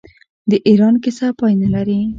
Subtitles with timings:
[0.49, 2.01] د ایران کیسه پای نلري.